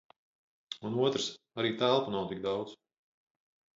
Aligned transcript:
Un 0.89 0.95
otrs- 1.09 1.27
arī 1.63 1.73
telpu 1.83 2.15
nav 2.17 2.27
tik 2.33 2.43
daudz... 2.47 2.77